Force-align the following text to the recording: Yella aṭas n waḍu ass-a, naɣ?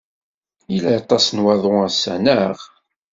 Yella 0.73 0.91
aṭas 1.01 1.25
n 1.29 1.37
waḍu 1.43 1.73
ass-a, 1.87 2.13
naɣ? 2.23 2.57